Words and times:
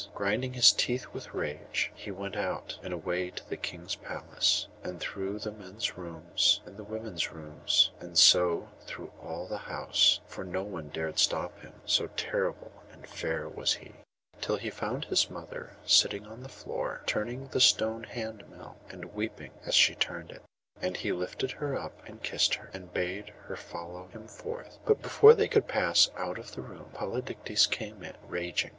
Grinding 0.15 0.53
his 0.53 0.71
teeth 0.73 1.05
with 1.13 1.31
rage, 1.31 1.91
he 1.93 2.09
went 2.09 2.35
out, 2.35 2.79
and 2.81 2.91
away 2.91 3.29
to 3.29 3.47
the 3.47 3.55
king's 3.55 3.93
palace, 3.95 4.67
and 4.83 4.99
through 4.99 5.37
the 5.37 5.51
men's 5.51 5.95
rooms, 5.95 6.59
and 6.65 6.75
the 6.75 6.83
women's 6.83 7.31
rooms, 7.31 7.91
and 7.99 8.17
so 8.17 8.67
through 8.87 9.11
all 9.21 9.47
the 9.47 9.59
house 9.59 10.19
(for 10.25 10.43
no 10.43 10.63
one 10.63 10.89
dared 10.89 11.19
stop 11.19 11.55
him, 11.59 11.73
so 11.85 12.07
terrible 12.17 12.71
and 12.91 13.05
fair 13.05 13.47
was 13.47 13.73
he), 13.75 13.93
till 14.41 14.55
he 14.55 14.71
found 14.71 15.05
his 15.05 15.29
mother 15.29 15.77
sitting 15.85 16.25
on 16.25 16.41
the 16.41 16.49
floor, 16.49 17.03
turning 17.05 17.45
the 17.49 17.61
stone 17.61 18.03
hand 18.05 18.43
mill, 18.49 18.77
and 18.89 19.13
weeping 19.13 19.51
as 19.67 19.75
she 19.75 19.93
turned 19.93 20.31
it. 20.31 20.41
And 20.81 20.97
he 20.97 21.11
lifted 21.11 21.51
her 21.51 21.75
up, 21.77 22.01
and 22.07 22.23
kissed 22.23 22.55
her, 22.55 22.71
and 22.73 22.91
bade 22.91 23.29
her 23.43 23.55
follow 23.55 24.07
him 24.07 24.27
forth. 24.27 24.79
But 24.83 25.03
before 25.03 25.35
they 25.35 25.47
could 25.47 25.67
pass 25.67 26.09
out 26.17 26.39
of 26.39 26.53
the 26.55 26.61
room 26.63 26.89
Polydectes 26.95 27.69
came 27.69 28.01
in, 28.01 28.15
raging. 28.27 28.69